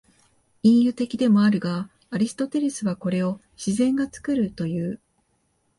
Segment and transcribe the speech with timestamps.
[0.63, 4.99] 隠喩的でもあるが、アリストテレスはこれを「自然が作る」という。